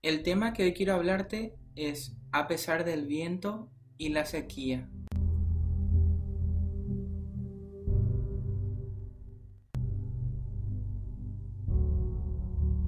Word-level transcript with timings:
El 0.00 0.22
tema 0.22 0.52
que 0.52 0.62
hoy 0.62 0.74
quiero 0.74 0.94
hablarte 0.94 1.56
es 1.74 2.16
a 2.30 2.46
pesar 2.46 2.84
del 2.84 3.04
viento 3.04 3.68
y 3.96 4.10
la 4.10 4.26
sequía. 4.26 4.88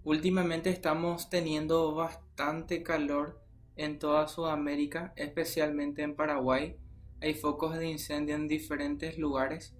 Últimamente 0.04 0.70
estamos 0.70 1.28
teniendo 1.28 1.92
bastante 1.96 2.84
calor 2.84 3.42
en 3.74 3.98
toda 3.98 4.28
Sudamérica, 4.28 5.12
especialmente 5.16 6.02
en 6.02 6.14
Paraguay. 6.14 6.76
Hay 7.20 7.34
focos 7.34 7.76
de 7.76 7.90
incendio 7.90 8.36
en 8.36 8.46
diferentes 8.46 9.18
lugares. 9.18 9.74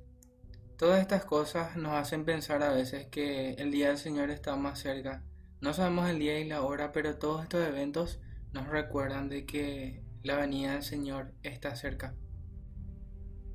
Todas 0.77 1.01
estas 1.01 1.25
cosas 1.25 1.77
nos 1.77 1.93
hacen 1.93 2.25
pensar 2.25 2.65
a 2.65 2.73
veces 2.73 3.07
que 3.07 3.53
el 3.53 3.71
Día 3.71 3.87
del 3.87 3.99
Señor 3.99 4.31
está 4.31 4.57
más 4.57 4.81
cerca 4.81 5.23
no 5.61 5.75
sabemos 5.75 6.09
el 6.09 6.19
día 6.19 6.39
y 6.41 6.49
la 6.49 6.63
hora, 6.63 6.93
pero 6.93 7.19
todos 7.19 7.43
estos 7.43 7.67
eventos 7.67 8.21
nos 8.53 8.67
recuerdan 8.69 9.29
de 9.29 9.45
que 9.45 10.03
la 10.23 10.37
venida 10.37 10.73
del 10.73 10.83
Señor 10.83 11.33
está 11.43 11.77
cerca. 11.77 12.15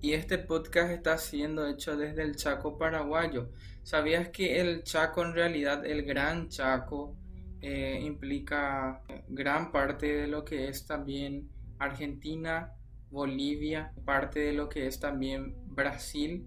Y 0.01 0.13
este 0.13 0.37
podcast 0.37 0.91
está 0.91 1.17
siendo 1.17 1.67
hecho 1.67 1.97
desde 1.97 2.21
el 2.21 2.35
Chaco 2.35 2.77
paraguayo. 2.77 3.49
¿Sabías 3.81 4.29
que 4.29 4.61
el 4.61 4.83
Chaco 4.83 5.23
en 5.23 5.33
realidad, 5.33 5.83
el 5.85 6.03
Gran 6.03 6.49
Chaco, 6.49 7.15
eh, 7.61 7.99
implica 8.03 9.01
gran 9.27 9.71
parte 9.71 10.05
de 10.15 10.27
lo 10.27 10.45
que 10.45 10.67
es 10.67 10.85
también 10.85 11.49
Argentina, 11.79 12.73
Bolivia, 13.09 13.93
parte 14.05 14.39
de 14.39 14.53
lo 14.53 14.69
que 14.69 14.85
es 14.85 14.99
también 14.99 15.55
Brasil 15.65 16.45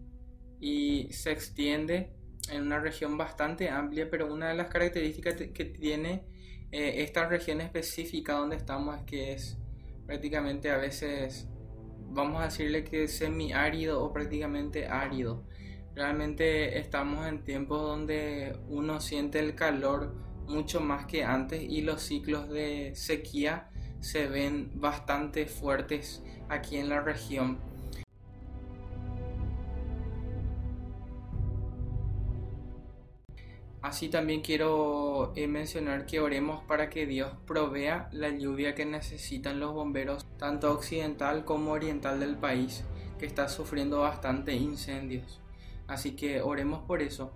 y 0.61 1.09
se 1.13 1.33
extiende 1.33 2.13
en 2.51 2.63
una 2.63 2.79
región 2.79 3.17
bastante 3.17 3.69
amplia, 3.69 4.09
pero 4.11 4.33
una 4.33 4.49
de 4.49 4.55
las 4.55 4.69
características 4.69 5.35
que 5.35 5.65
tiene 5.65 6.25
eh, 6.71 7.03
esta 7.03 7.27
región 7.27 7.61
específica 7.61 8.35
donde 8.35 8.57
estamos 8.57 8.99
es 8.99 9.05
que 9.05 9.33
es 9.33 9.59
prácticamente 10.07 10.71
a 10.71 10.77
veces, 10.77 11.49
vamos 12.11 12.41
a 12.41 12.47
decirle 12.47 12.85
que 12.85 13.05
es 13.05 13.17
semiárido 13.17 14.03
o 14.03 14.13
prácticamente 14.13 14.87
árido. 14.87 15.45
Realmente 15.95 16.79
estamos 16.79 17.27
en 17.27 17.43
tiempos 17.43 17.83
donde 17.83 18.57
uno 18.69 19.01
siente 19.01 19.39
el 19.39 19.55
calor 19.55 20.15
mucho 20.47 20.81
más 20.81 21.07
que 21.07 21.25
antes 21.25 21.63
y 21.63 21.83
los 21.83 22.03
ciclos 22.03 22.49
de 22.49 22.93
sequía 22.95 23.71
se 24.01 24.29
ven 24.29 24.71
bastante 24.75 25.47
fuertes 25.47 26.23
aquí 26.49 26.77
en 26.77 26.89
la 26.89 27.01
región. 27.01 27.59
Así 33.81 34.09
también 34.09 34.41
quiero 34.41 35.33
eh, 35.37 35.47
mencionar 35.47 36.05
que 36.05 36.19
oremos 36.19 36.65
para 36.65 36.91
que 36.91 37.07
Dios 37.07 37.31
provea 37.47 38.09
la 38.11 38.31
lluvia 38.31 38.75
que 38.75 38.85
necesitan 38.85 39.61
los 39.61 39.73
bomberos, 39.73 40.27
tanto 40.37 40.73
occidental 40.73 41.45
como 41.45 41.73
oriental 41.73 42.19
del 42.19 42.37
país, 42.37 42.85
que 43.21 43.27
está 43.27 43.49
sufriendo 43.49 44.01
bastante 44.01 44.55
incendios. 44.55 45.41
Así 45.87 46.17
que 46.17 46.43
oremos 46.43 46.81
por 46.81 47.03
eso. 47.03 47.33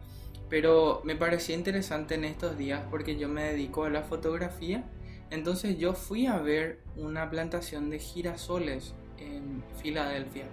Pero 0.49 1.01
me 1.05 1.15
parecía 1.15 1.55
interesante 1.55 2.17
en 2.17 2.25
estos 2.25 2.59
días 2.59 2.83
porque 2.91 3.17
yo 3.17 3.29
me 3.29 3.45
dedico 3.45 3.85
a 3.85 3.91
la 3.91 4.03
fotografía. 4.03 4.85
Entonces 5.31 5.79
yo 5.79 5.95
fui 5.95 6.27
a 6.27 6.39
ver 6.39 6.81
una 6.97 7.31
plantación 7.31 7.89
de 7.89 8.01
girasoles 8.01 8.95
en 9.19 9.65
Filadelfia. 9.81 10.45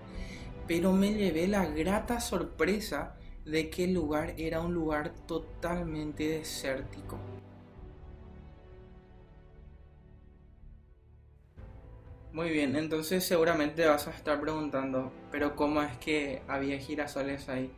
Pero 0.68 0.94
me 0.94 1.14
llevé 1.14 1.48
la 1.48 1.66
grata 1.66 2.22
sorpresa 2.22 3.19
de 3.50 3.70
que 3.70 3.88
lugar 3.88 4.34
era 4.38 4.62
un 4.62 4.74
lugar 4.74 5.14
totalmente 5.28 6.28
desértico. 6.28 7.18
Muy 12.32 12.52
bien, 12.52 12.76
entonces 12.76 13.26
seguramente 13.26 13.86
vas 13.88 14.08
a 14.08 14.12
estar 14.12 14.40
preguntando, 14.40 15.12
pero 15.32 15.56
¿cómo 15.56 15.82
es 15.82 15.98
que 15.98 16.44
había 16.48 16.78
girasoles 16.78 17.50
ahí? 17.50 17.72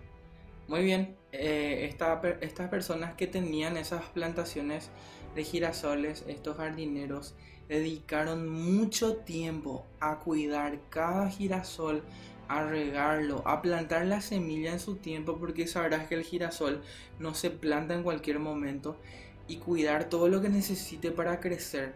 Muy 0.68 0.84
bien, 0.84 1.16
eh, 1.32 1.90
estas 1.90 2.70
personas 2.70 3.16
que 3.16 3.28
tenían 3.28 3.78
esas 3.78 4.04
plantaciones 4.10 4.90
de 5.36 5.44
girasoles, 5.46 6.26
estos 6.28 6.58
jardineros, 6.58 7.34
dedicaron 7.70 8.50
mucho 8.50 9.16
tiempo 9.18 9.86
a 10.02 10.20
cuidar 10.20 10.80
cada 10.90 11.30
girasol, 11.30 12.04
a 12.52 12.66
regarlo, 12.66 13.42
a 13.46 13.62
plantar 13.62 14.06
la 14.06 14.20
semilla 14.20 14.74
en 14.74 14.80
su 14.80 14.98
tiempo, 14.98 15.38
porque 15.38 15.68
sabrás 15.68 16.08
que 16.08 16.16
el 16.16 16.24
girasol 16.24 16.82
no 17.18 17.34
se 17.34 17.50
planta 17.50 17.94
en 17.94 18.04
cualquier 18.04 18.40
momento, 18.40 18.98
y 19.48 19.58
cuidar 19.58 20.06
todo 20.06 20.28
lo 20.28 20.42
que 20.42 20.50
necesite 20.50 21.12
para 21.12 21.40
crecer. 21.40 21.94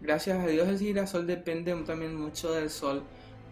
Gracias 0.00 0.38
a 0.38 0.46
Dios 0.46 0.68
el 0.68 0.78
girasol 0.78 1.26
depende 1.26 1.74
también 1.84 2.16
mucho 2.16 2.52
del 2.52 2.70
sol, 2.70 3.02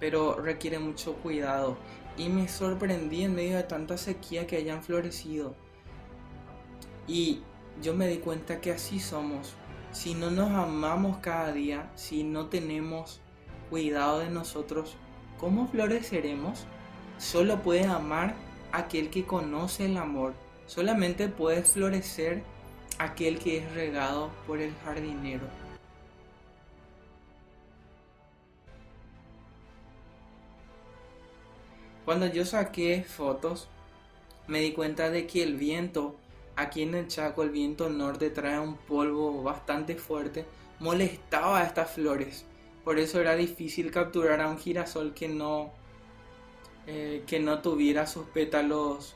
pero 0.00 0.36
requiere 0.36 0.78
mucho 0.78 1.14
cuidado. 1.16 1.76
Y 2.16 2.30
me 2.30 2.48
sorprendí 2.48 3.24
en 3.24 3.34
medio 3.34 3.56
de 3.56 3.62
tanta 3.64 3.98
sequía 3.98 4.46
que 4.46 4.56
hayan 4.56 4.82
florecido. 4.82 5.54
Y 7.06 7.42
yo 7.82 7.94
me 7.94 8.08
di 8.08 8.18
cuenta 8.18 8.60
que 8.60 8.72
así 8.72 9.00
somos. 9.00 9.54
Si 9.92 10.14
no 10.14 10.30
nos 10.30 10.50
amamos 10.50 11.18
cada 11.18 11.52
día, 11.52 11.90
si 11.94 12.24
no 12.24 12.46
tenemos 12.46 13.20
cuidado 13.68 14.20
de 14.20 14.30
nosotros, 14.30 14.96
¿Cómo 15.38 15.68
floreceremos? 15.68 16.66
Solo 17.18 17.62
puede 17.62 17.84
amar 17.84 18.34
aquel 18.72 19.08
que 19.08 19.24
conoce 19.24 19.86
el 19.86 19.96
amor. 19.96 20.34
Solamente 20.66 21.28
puede 21.28 21.62
florecer 21.62 22.42
aquel 22.98 23.38
que 23.38 23.58
es 23.58 23.72
regado 23.72 24.30
por 24.46 24.58
el 24.58 24.74
jardinero. 24.84 25.46
Cuando 32.04 32.26
yo 32.26 32.44
saqué 32.44 33.04
fotos, 33.04 33.68
me 34.48 34.60
di 34.60 34.72
cuenta 34.72 35.10
de 35.10 35.26
que 35.26 35.44
el 35.44 35.56
viento, 35.56 36.16
aquí 36.56 36.82
en 36.82 36.94
el 36.94 37.06
Chaco, 37.06 37.44
el 37.44 37.50
viento 37.50 37.90
norte 37.90 38.30
trae 38.30 38.58
un 38.58 38.76
polvo 38.76 39.42
bastante 39.42 39.94
fuerte, 39.94 40.46
molestaba 40.80 41.60
a 41.60 41.64
estas 41.64 41.92
flores. 41.92 42.44
Por 42.88 42.98
eso 42.98 43.20
era 43.20 43.36
difícil 43.36 43.90
capturar 43.90 44.40
a 44.40 44.48
un 44.48 44.56
girasol 44.56 45.12
que 45.12 45.28
no, 45.28 45.74
eh, 46.86 47.22
que 47.26 47.38
no 47.38 47.60
tuviera 47.60 48.06
sus 48.06 48.24
pétalos 48.28 49.14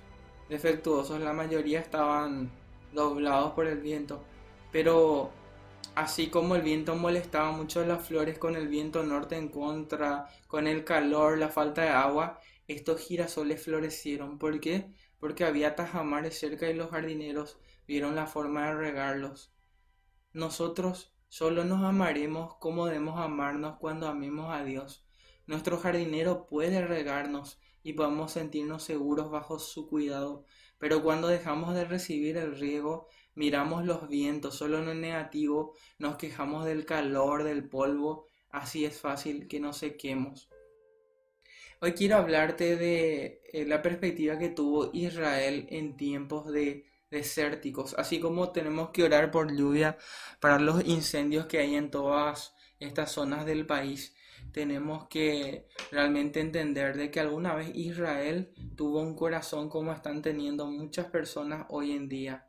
defectuosos. 0.50 1.18
La 1.22 1.32
mayoría 1.32 1.80
estaban 1.80 2.50
doblados 2.92 3.52
por 3.52 3.66
el 3.66 3.78
viento. 3.80 4.22
Pero 4.72 5.30
así 5.94 6.28
como 6.28 6.54
el 6.54 6.60
viento 6.60 6.96
molestaba 6.96 7.50
mucho 7.52 7.82
las 7.86 8.06
flores 8.06 8.38
con 8.38 8.56
el 8.56 8.68
viento 8.68 9.04
norte 9.04 9.36
en 9.36 9.48
contra, 9.48 10.28
con 10.48 10.66
el 10.66 10.84
calor, 10.84 11.38
la 11.38 11.48
falta 11.48 11.80
de 11.80 11.88
agua, 11.88 12.40
estos 12.68 13.00
girasoles 13.00 13.64
florecieron. 13.64 14.38
¿Por 14.38 14.60
qué? 14.60 14.92
Porque 15.18 15.46
había 15.46 15.76
tajamares 15.76 16.38
cerca 16.38 16.68
y 16.68 16.74
los 16.74 16.90
jardineros 16.90 17.56
vieron 17.88 18.16
la 18.16 18.26
forma 18.26 18.66
de 18.66 18.74
regarlos. 18.74 19.50
Nosotros 20.34 21.14
Solo 21.32 21.64
nos 21.64 21.82
amaremos 21.82 22.56
como 22.56 22.84
debemos 22.84 23.18
amarnos 23.18 23.78
cuando 23.78 24.06
amemos 24.06 24.52
a 24.52 24.64
Dios. 24.64 25.02
Nuestro 25.46 25.78
jardinero 25.78 26.44
puede 26.46 26.86
regarnos 26.86 27.58
y 27.82 27.94
podemos 27.94 28.32
sentirnos 28.32 28.82
seguros 28.82 29.30
bajo 29.30 29.58
su 29.58 29.88
cuidado, 29.88 30.44
pero 30.76 31.02
cuando 31.02 31.28
dejamos 31.28 31.74
de 31.74 31.86
recibir 31.86 32.36
el 32.36 32.58
riego, 32.58 33.08
miramos 33.34 33.86
los 33.86 34.10
vientos, 34.10 34.56
solo 34.56 34.80
en 34.80 34.84
lo 34.84 34.94
negativo, 34.94 35.72
nos 35.96 36.16
quejamos 36.16 36.66
del 36.66 36.84
calor, 36.84 37.44
del 37.44 37.66
polvo, 37.66 38.26
así 38.50 38.84
es 38.84 39.00
fácil 39.00 39.48
que 39.48 39.58
nos 39.58 39.78
sequemos. 39.78 40.50
Hoy 41.80 41.92
quiero 41.94 42.16
hablarte 42.16 42.76
de 42.76 43.40
eh, 43.54 43.64
la 43.64 43.80
perspectiva 43.80 44.38
que 44.38 44.50
tuvo 44.50 44.90
Israel 44.92 45.66
en 45.70 45.96
tiempos 45.96 46.52
de 46.52 46.91
desérticos, 47.12 47.94
así 47.98 48.18
como 48.18 48.50
tenemos 48.50 48.90
que 48.90 49.04
orar 49.04 49.30
por 49.30 49.54
lluvia 49.54 49.98
para 50.40 50.58
los 50.58 50.84
incendios 50.84 51.46
que 51.46 51.58
hay 51.58 51.76
en 51.76 51.90
todas 51.90 52.54
estas 52.80 53.12
zonas 53.12 53.46
del 53.46 53.66
país. 53.66 54.16
Tenemos 54.50 55.06
que 55.08 55.68
realmente 55.90 56.40
entender 56.40 56.96
de 56.96 57.10
que 57.10 57.20
alguna 57.20 57.54
vez 57.54 57.70
Israel 57.74 58.52
tuvo 58.76 59.00
un 59.00 59.14
corazón 59.14 59.68
como 59.68 59.92
están 59.92 60.22
teniendo 60.22 60.66
muchas 60.66 61.06
personas 61.06 61.66
hoy 61.68 61.92
en 61.92 62.08
día. 62.08 62.48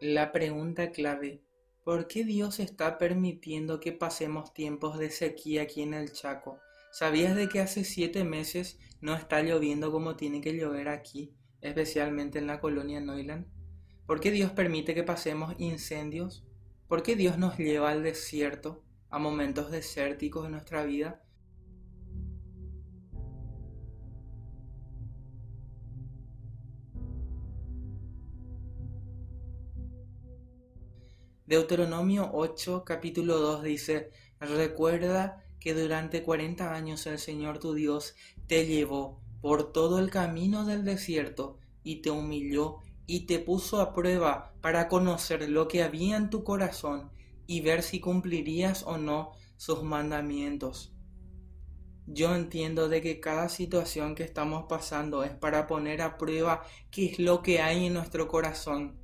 La 0.00 0.32
pregunta 0.32 0.90
clave, 0.90 1.42
¿por 1.82 2.08
qué 2.08 2.24
Dios 2.24 2.60
está 2.60 2.98
permitiendo 2.98 3.80
que 3.80 3.92
pasemos 3.92 4.52
tiempos 4.52 4.98
de 4.98 5.10
sequía 5.10 5.62
aquí 5.62 5.82
en 5.82 5.94
el 5.94 6.12
Chaco? 6.12 6.60
¿Sabías 6.92 7.34
de 7.34 7.48
que 7.48 7.60
hace 7.60 7.84
siete 7.84 8.22
meses 8.22 8.78
no 9.00 9.14
está 9.14 9.42
lloviendo 9.42 9.90
como 9.90 10.14
tiene 10.14 10.42
que 10.42 10.52
llover 10.52 10.88
aquí, 10.88 11.34
especialmente 11.62 12.38
en 12.38 12.46
la 12.46 12.60
colonia 12.60 13.00
Neuland? 13.00 13.61
¿Por 14.06 14.20
qué 14.20 14.30
Dios 14.32 14.50
permite 14.50 14.94
que 14.94 15.04
pasemos 15.04 15.54
incendios? 15.58 16.44
¿Por 16.88 17.02
qué 17.02 17.14
Dios 17.14 17.38
nos 17.38 17.56
lleva 17.56 17.90
al 17.90 18.02
desierto, 18.02 18.82
a 19.08 19.18
momentos 19.18 19.70
desérticos 19.70 20.44
de 20.44 20.50
nuestra 20.50 20.84
vida? 20.84 21.22
Deuteronomio 31.46 32.30
8, 32.32 32.84
capítulo 32.84 33.38
2 33.38 33.62
dice, 33.62 34.10
recuerda 34.40 35.44
que 35.60 35.74
durante 35.74 36.22
cuarenta 36.24 36.74
años 36.74 37.06
el 37.06 37.18
Señor 37.18 37.58
tu 37.58 37.74
Dios 37.74 38.16
te 38.48 38.66
llevó 38.66 39.20
por 39.40 39.72
todo 39.72 39.98
el 40.00 40.10
camino 40.10 40.64
del 40.64 40.84
desierto 40.84 41.58
y 41.84 42.02
te 42.02 42.10
humilló 42.10 42.80
y 43.06 43.26
te 43.26 43.38
puso 43.38 43.80
a 43.80 43.92
prueba 43.92 44.54
para 44.60 44.88
conocer 44.88 45.48
lo 45.48 45.68
que 45.68 45.82
había 45.82 46.16
en 46.16 46.30
tu 46.30 46.44
corazón 46.44 47.10
y 47.46 47.60
ver 47.60 47.82
si 47.82 48.00
cumplirías 48.00 48.84
o 48.84 48.98
no 48.98 49.32
sus 49.56 49.82
mandamientos. 49.82 50.94
Yo 52.06 52.34
entiendo 52.34 52.88
de 52.88 53.00
que 53.00 53.20
cada 53.20 53.48
situación 53.48 54.14
que 54.14 54.24
estamos 54.24 54.64
pasando 54.68 55.24
es 55.24 55.32
para 55.32 55.66
poner 55.66 56.02
a 56.02 56.18
prueba 56.18 56.62
qué 56.90 57.06
es 57.06 57.18
lo 57.18 57.42
que 57.42 57.60
hay 57.60 57.86
en 57.86 57.94
nuestro 57.94 58.28
corazón. 58.28 58.98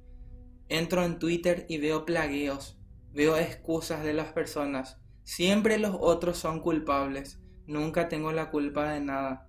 Entro 0.69 1.05
en 1.05 1.19
Twitter 1.19 1.65
y 1.69 1.79
veo 1.79 2.05
plagueos, 2.05 2.77
veo 3.13 3.37
excusas 3.37 4.03
de 4.05 4.13
las 4.13 4.33
personas. 4.33 4.99
Siempre 5.23 5.79
los 5.79 5.97
otros 5.99 6.39
son 6.39 6.61
culpables, 6.61 7.39
nunca 7.67 8.09
tengo 8.09 8.33
la 8.33 8.51
culpa 8.51 8.93
de 8.93 9.01
nada 9.01 9.49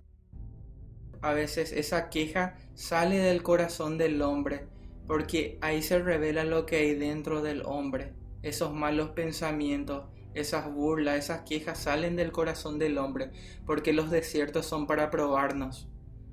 a 1.22 1.32
veces 1.32 1.72
esa 1.72 2.08
queja 2.08 2.54
sale 2.80 3.18
del 3.18 3.42
corazón 3.42 3.98
del 3.98 4.22
hombre, 4.22 4.66
porque 5.06 5.58
ahí 5.60 5.82
se 5.82 5.98
revela 5.98 6.44
lo 6.44 6.64
que 6.64 6.76
hay 6.76 6.94
dentro 6.94 7.42
del 7.42 7.60
hombre. 7.66 8.14
Esos 8.40 8.72
malos 8.72 9.10
pensamientos, 9.10 10.06
esas 10.32 10.72
burlas, 10.72 11.16
esas 11.16 11.42
quejas 11.42 11.78
salen 11.78 12.16
del 12.16 12.32
corazón 12.32 12.78
del 12.78 12.96
hombre, 12.96 13.32
porque 13.66 13.92
los 13.92 14.10
desiertos 14.10 14.64
son 14.64 14.86
para 14.86 15.10
probarnos. 15.10 15.90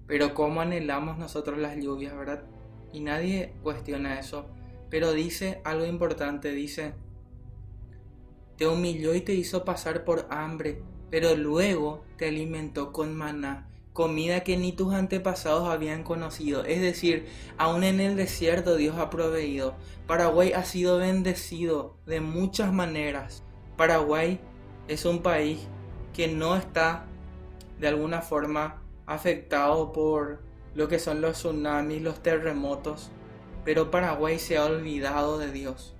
Pero 0.07 0.33
cómo 0.33 0.61
anhelamos 0.61 1.17
nosotros 1.17 1.59
las 1.59 1.75
lluvias, 1.75 2.15
¿verdad? 2.15 2.45
Y 2.93 3.01
nadie 3.01 3.53
cuestiona 3.61 4.17
eso. 4.17 4.45
Pero 4.89 5.11
dice 5.11 5.59
algo 5.65 5.85
importante, 5.85 6.53
dice, 6.53 6.93
te 8.55 8.67
humilló 8.67 9.13
y 9.15 9.19
te 9.19 9.33
hizo 9.33 9.65
pasar 9.65 10.05
por 10.05 10.27
hambre, 10.29 10.81
pero 11.11 11.35
luego 11.35 12.05
te 12.15 12.29
alimentó 12.29 12.93
con 12.93 13.17
maná 13.17 13.67
comida 13.97 14.43
que 14.43 14.57
ni 14.57 14.73
tus 14.73 14.93
antepasados 14.93 15.67
habían 15.67 16.03
conocido. 16.03 16.63
Es 16.65 16.81
decir, 16.81 17.25
aún 17.57 17.83
en 17.83 17.99
el 17.99 18.15
desierto 18.15 18.75
Dios 18.75 18.95
ha 18.99 19.09
proveído. 19.09 19.73
Paraguay 20.05 20.53
ha 20.53 20.63
sido 20.65 20.99
bendecido 20.99 21.95
de 22.05 22.21
muchas 22.21 22.71
maneras. 22.71 23.41
Paraguay 23.75 24.39
es 24.87 25.03
un 25.05 25.23
país 25.23 25.67
que 26.13 26.27
no 26.27 26.55
está 26.55 27.07
de 27.79 27.87
alguna 27.87 28.21
forma 28.21 28.83
afectado 29.07 29.91
por 29.93 30.43
lo 30.75 30.87
que 30.87 30.99
son 30.99 31.19
los 31.19 31.37
tsunamis, 31.37 32.03
los 32.03 32.21
terremotos, 32.21 33.09
pero 33.65 33.89
Paraguay 33.89 34.37
se 34.37 34.57
ha 34.57 34.65
olvidado 34.65 35.39
de 35.39 35.51
Dios. 35.51 35.95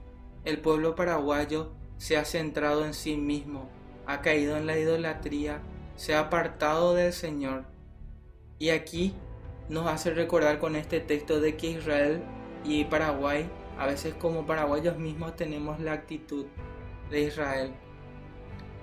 El 0.45 0.59
pueblo 0.59 0.93
paraguayo 0.93 1.71
se 1.97 2.15
ha 2.15 2.25
centrado 2.25 2.85
en 2.85 2.93
sí 2.93 3.17
mismo, 3.17 3.67
ha 4.05 4.21
caído 4.21 4.55
en 4.55 4.67
la 4.67 4.77
idolatría, 4.77 5.61
se 5.95 6.13
ha 6.13 6.19
apartado 6.19 6.93
del 6.93 7.11
Señor 7.11 7.75
y 8.59 8.69
aquí 8.69 9.13
nos 9.69 9.87
hace 9.87 10.11
recordar 10.11 10.59
con 10.59 10.75
este 10.75 10.99
texto 10.99 11.39
de 11.39 11.55
que 11.57 11.71
Israel 11.71 12.21
y 12.63 12.85
Paraguay, 12.85 13.49
a 13.77 13.85
veces 13.85 14.13
como 14.15 14.45
paraguayos 14.45 14.97
mismos 14.97 15.35
tenemos 15.35 15.79
la 15.79 15.93
actitud 15.93 16.45
de 17.09 17.21
Israel. 17.21 17.71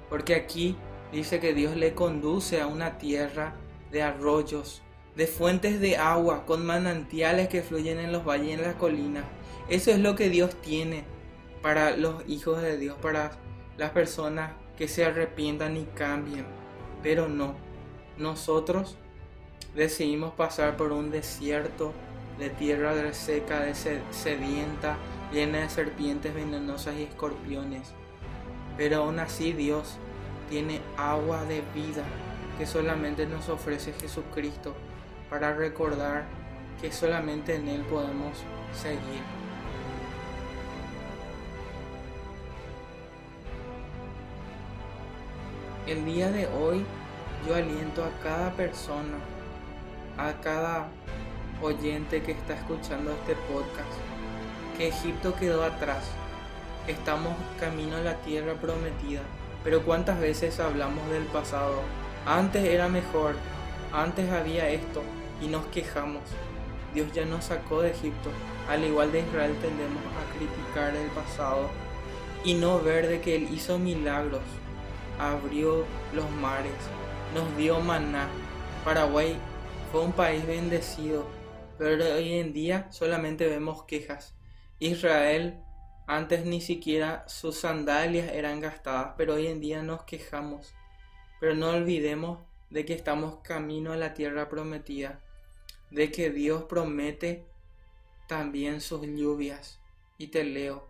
Porque 0.09 0.35
aquí 0.35 0.77
dice 1.13 1.41
que 1.41 1.55
Dios 1.55 1.77
le 1.77 1.95
conduce 1.95 2.61
a 2.61 2.67
una 2.67 2.99
tierra 2.99 3.57
de 3.91 4.03
arroyos, 4.03 4.83
de 5.17 5.27
fuentes 5.27 5.81
de 5.81 5.97
agua, 5.97 6.45
con 6.47 6.65
manantiales 6.65 7.49
que 7.49 7.63
fluyen 7.63 7.99
en 7.99 8.13
los 8.13 8.25
valles 8.25 8.49
y 8.49 8.53
en 8.53 8.63
las 8.63 8.75
colinas. 8.75 9.25
Eso 9.69 9.91
es 9.91 9.99
lo 9.99 10.15
que 10.15 10.29
Dios 10.29 10.55
tiene 10.61 11.05
para 11.63 11.97
los 11.97 12.29
hijos 12.29 12.61
de 12.61 12.77
Dios, 12.77 12.97
para 13.01 13.33
las 13.77 13.91
personas 13.91 14.53
que 14.77 14.89
se 14.89 15.05
arrepientan 15.05 15.77
y 15.77 15.85
cambien. 15.85 16.45
Pero 17.03 17.29
no, 17.29 17.55
nosotros 18.19 18.99
decidimos 19.75 20.33
pasar 20.35 20.77
por 20.77 20.93
un 20.93 21.11
desierto 21.11 21.93
de 22.39 22.51
tierra 22.51 22.95
seca, 23.13 23.61
de 23.61 23.75
sedienta, 23.75 24.97
llena 25.33 25.59
de 25.59 25.69
serpientes 25.69 26.35
venenosas 26.35 26.95
y 26.97 27.05
escorpiones. 27.05 27.93
Pero 28.77 28.99
aún 28.99 29.19
así 29.19 29.53
Dios 29.53 29.97
tiene 30.49 30.81
agua 30.97 31.45
de 31.45 31.63
vida 31.75 32.05
que 32.59 32.67
solamente 32.67 33.27
nos 33.27 33.49
ofrece 33.49 33.93
Jesucristo 33.93 34.75
para 35.31 35.55
recordar 35.55 36.25
que 36.81 36.93
solamente 36.93 37.57
en 37.57 37.69
Él 37.69 37.83
podemos 37.83 38.37
seguir. 38.81 39.23
El 45.87 46.05
día 46.05 46.31
de 46.31 46.47
hoy 46.47 46.85
yo 47.47 47.55
aliento 47.55 48.03
a 48.05 48.11
cada 48.23 48.51
persona 48.53 49.19
a 50.19 50.33
cada 50.41 50.89
oyente 51.63 52.23
que 52.23 52.33
está 52.33 52.55
escuchando 52.55 53.11
este 53.13 53.35
podcast 53.53 53.89
que 54.77 54.89
Egipto 54.89 55.35
quedó 55.35 55.63
atrás. 55.65 56.05
Estamos 56.89 57.33
camino 57.59 57.97
a 57.97 58.01
la 58.01 58.17
tierra 58.17 58.55
prometida. 58.55 59.23
Pero 59.63 59.83
cuántas 59.83 60.21
veces 60.21 60.61
hablamos 60.61 61.09
del 61.11 61.25
pasado. 61.25 61.81
Antes 62.27 62.65
era 62.65 62.89
mejor, 62.89 63.37
antes 63.93 64.31
había 64.31 64.69
esto 64.69 65.03
y 65.41 65.47
nos 65.47 65.65
quejamos. 65.67 66.23
Dios 66.93 67.13
ya 67.13 67.25
nos 67.25 67.47
sacó 67.47 67.83
de 67.83 67.91
Egipto. 67.91 68.31
Al 68.69 68.85
igual 68.85 69.13
de 69.13 69.21
Israel 69.21 69.57
tendemos 69.61 70.03
a 70.15 70.37
criticar 70.37 70.95
el 70.95 71.09
pasado 71.09 71.71
y 72.45 72.55
no 72.55 72.81
ver 72.81 73.09
de 73.09 73.21
que 73.21 73.37
Él 73.37 73.49
hizo 73.53 73.79
milagros. 73.79 74.43
Abrió 75.19 75.85
los 76.15 76.31
mares, 76.31 76.73
nos 77.35 77.57
dio 77.57 77.81
maná. 77.81 78.29
Paraguay 78.85 79.39
fue 79.95 80.03
un 80.03 80.13
país 80.13 80.45
bendecido, 80.45 81.25
pero 81.79 82.17
hoy 82.17 82.33
en 82.33 82.53
día 82.53 82.91
solamente 82.91 83.47
vemos 83.47 83.85
quejas. 83.85 84.35
Israel 84.81 85.61
antes 86.09 86.45
ni 86.45 86.61
siquiera 86.61 87.23
sus 87.29 87.61
sandalias 87.61 88.33
eran 88.33 88.59
gastadas, 88.59 89.15
pero 89.17 89.35
hoy 89.35 89.47
en 89.47 89.61
día 89.61 89.85
nos 89.85 90.03
quejamos. 90.03 90.75
Pero 91.39 91.55
no 91.55 91.69
olvidemos 91.69 92.41
de 92.71 92.85
que 92.85 92.93
estamos 92.93 93.37
camino 93.45 93.93
a 93.93 93.97
la 93.97 94.15
tierra 94.15 94.49
prometida, 94.49 95.21
de 95.93 96.11
que 96.11 96.31
Dios 96.31 96.65
promete 96.65 97.47
también 98.27 98.81
sus 98.81 99.03
lluvias. 99.03 99.79
Y 100.19 100.27
te 100.27 100.43
leo. 100.43 100.89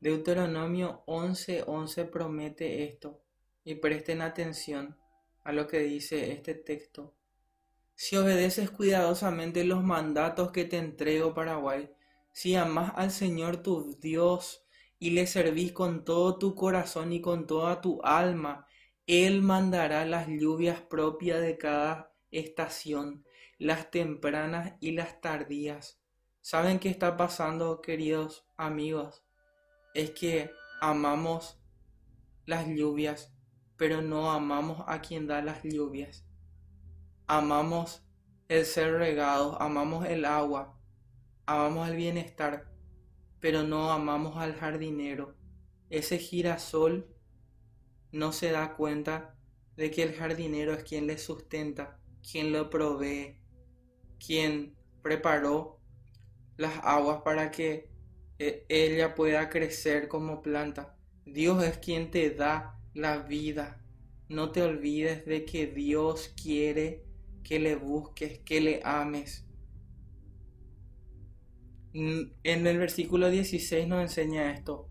Deuteronomio 0.00 1.02
11:11 1.06 2.06
promete 2.06 2.84
esto, 2.84 3.20
y 3.64 3.74
presten 3.74 4.22
atención 4.22 4.96
a 5.44 5.52
lo 5.52 5.66
que 5.66 5.80
dice 5.80 6.32
este 6.32 6.54
texto. 6.54 7.14
Si 7.94 8.16
obedeces 8.16 8.70
cuidadosamente 8.70 9.62
los 9.62 9.84
mandatos 9.84 10.52
que 10.52 10.64
te 10.64 10.78
entrego, 10.78 11.34
Paraguay, 11.34 11.90
si 12.32 12.54
amas 12.54 12.92
al 12.96 13.10
Señor 13.10 13.58
tu 13.58 13.94
Dios 14.00 14.64
y 14.98 15.10
le 15.10 15.26
servís 15.26 15.72
con 15.72 16.02
todo 16.06 16.38
tu 16.38 16.54
corazón 16.54 17.12
y 17.12 17.20
con 17.20 17.46
toda 17.46 17.82
tu 17.82 18.00
alma, 18.02 18.66
Él 19.06 19.42
mandará 19.42 20.06
las 20.06 20.28
lluvias 20.28 20.80
propias 20.80 21.42
de 21.42 21.58
cada 21.58 22.14
estación, 22.30 23.26
las 23.58 23.90
tempranas 23.90 24.76
y 24.80 24.92
las 24.92 25.20
tardías. 25.20 26.00
¿Saben 26.40 26.78
qué 26.78 26.88
está 26.88 27.18
pasando, 27.18 27.82
queridos 27.82 28.46
amigos? 28.56 29.24
Es 29.94 30.10
que 30.10 30.50
amamos 30.80 31.60
las 32.46 32.66
lluvias, 32.66 33.32
pero 33.76 34.02
no 34.02 34.30
amamos 34.30 34.84
a 34.86 35.00
quien 35.00 35.26
da 35.26 35.42
las 35.42 35.62
lluvias. 35.62 36.24
Amamos 37.26 38.02
el 38.48 38.64
ser 38.66 38.94
regado, 38.94 39.60
amamos 39.60 40.06
el 40.06 40.24
agua, 40.24 40.78
amamos 41.46 41.88
el 41.88 41.96
bienestar, 41.96 42.70
pero 43.40 43.62
no 43.62 43.90
amamos 43.90 44.36
al 44.36 44.54
jardinero. 44.54 45.36
Ese 45.88 46.18
girasol 46.18 47.14
no 48.12 48.32
se 48.32 48.50
da 48.50 48.74
cuenta 48.74 49.36
de 49.76 49.90
que 49.90 50.02
el 50.02 50.14
jardinero 50.14 50.72
es 50.72 50.84
quien 50.84 51.06
le 51.06 51.18
sustenta, 51.18 51.98
quien 52.28 52.52
lo 52.52 52.70
provee, 52.70 53.40
quien 54.24 54.76
preparó 55.02 55.80
las 56.56 56.78
aguas 56.84 57.22
para 57.22 57.50
que 57.50 57.89
ella 58.68 59.14
pueda 59.14 59.50
crecer 59.50 60.08
como 60.08 60.40
planta. 60.40 60.96
Dios 61.26 61.62
es 61.62 61.78
quien 61.78 62.10
te 62.10 62.30
da 62.30 62.78
la 62.94 63.18
vida. 63.18 63.84
No 64.28 64.50
te 64.50 64.62
olvides 64.62 65.26
de 65.26 65.44
que 65.44 65.66
Dios 65.66 66.32
quiere 66.40 67.04
que 67.42 67.58
le 67.58 67.76
busques, 67.76 68.38
que 68.40 68.60
le 68.60 68.80
ames. 68.84 69.46
En 71.92 72.32
el 72.44 72.78
versículo 72.78 73.28
16 73.30 73.86
nos 73.88 74.02
enseña 74.02 74.52
esto. 74.52 74.88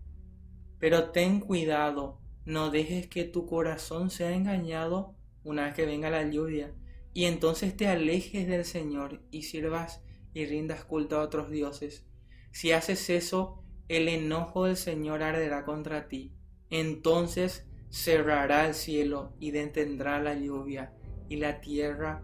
Pero 0.78 1.10
ten 1.10 1.40
cuidado, 1.40 2.20
no 2.44 2.70
dejes 2.70 3.08
que 3.08 3.24
tu 3.24 3.46
corazón 3.46 4.10
sea 4.10 4.32
engañado 4.32 5.16
una 5.42 5.64
vez 5.64 5.74
que 5.74 5.86
venga 5.86 6.10
la 6.10 6.28
lluvia, 6.28 6.74
y 7.12 7.24
entonces 7.24 7.76
te 7.76 7.88
alejes 7.88 8.46
del 8.46 8.64
Señor 8.64 9.22
y 9.30 9.42
sirvas 9.42 10.02
y 10.34 10.46
rindas 10.46 10.84
culto 10.84 11.18
a 11.18 11.22
otros 11.22 11.50
dioses. 11.50 12.04
Si 12.50 12.72
haces 12.72 13.10
eso, 13.10 13.62
el 13.88 14.08
enojo 14.08 14.66
del 14.66 14.76
Señor 14.76 15.22
arderá 15.22 15.64
contra 15.64 16.08
ti. 16.08 16.32
Entonces 16.70 17.66
cerrará 17.90 18.66
el 18.68 18.74
cielo 18.74 19.32
y 19.40 19.50
detendrá 19.50 20.20
la 20.20 20.34
lluvia, 20.34 20.92
y 21.28 21.36
la 21.36 21.60
tierra 21.60 22.22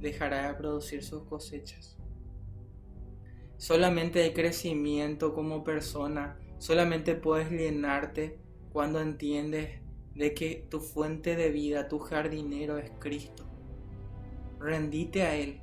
dejará 0.00 0.48
de 0.48 0.54
producir 0.54 1.02
sus 1.02 1.24
cosechas. 1.24 1.96
Solamente 3.56 4.22
hay 4.22 4.32
crecimiento 4.32 5.34
como 5.34 5.64
persona, 5.64 6.38
solamente 6.58 7.14
puedes 7.14 7.50
llenarte 7.50 8.38
cuando 8.72 9.00
entiendes 9.00 9.80
de 10.14 10.34
que 10.34 10.66
tu 10.68 10.80
fuente 10.80 11.36
de 11.36 11.50
vida, 11.50 11.88
tu 11.88 11.98
jardinero 11.98 12.78
es 12.78 12.90
Cristo. 12.98 13.44
Rendite 14.58 15.22
a 15.22 15.36
Él. 15.36 15.60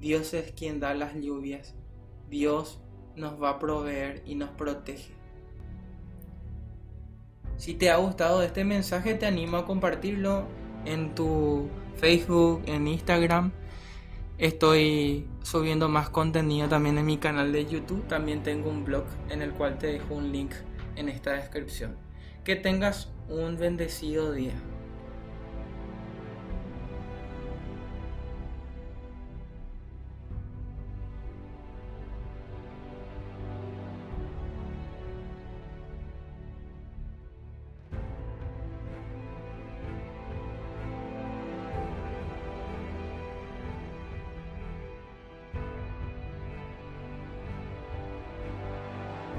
Dios 0.00 0.34
es 0.34 0.52
quien 0.52 0.80
da 0.80 0.94
las 0.94 1.14
lluvias. 1.14 1.77
Dios 2.30 2.80
nos 3.16 3.42
va 3.42 3.50
a 3.50 3.58
proveer 3.58 4.22
y 4.26 4.34
nos 4.34 4.50
protege. 4.50 5.12
Si 7.56 7.74
te 7.74 7.90
ha 7.90 7.96
gustado 7.96 8.42
este 8.42 8.64
mensaje, 8.64 9.14
te 9.14 9.26
animo 9.26 9.56
a 9.56 9.66
compartirlo 9.66 10.44
en 10.84 11.14
tu 11.14 11.68
Facebook, 11.96 12.62
en 12.66 12.86
Instagram. 12.86 13.52
Estoy 14.38 15.26
subiendo 15.42 15.88
más 15.88 16.10
contenido 16.10 16.68
también 16.68 16.98
en 16.98 17.06
mi 17.06 17.18
canal 17.18 17.50
de 17.50 17.66
YouTube. 17.66 18.06
También 18.06 18.44
tengo 18.44 18.70
un 18.70 18.84
blog 18.84 19.04
en 19.30 19.42
el 19.42 19.50
cual 19.50 19.78
te 19.78 19.88
dejo 19.88 20.14
un 20.14 20.30
link 20.30 20.52
en 20.94 21.08
esta 21.08 21.32
descripción. 21.32 21.96
Que 22.44 22.54
tengas 22.54 23.08
un 23.28 23.58
bendecido 23.58 24.30
día. 24.32 24.54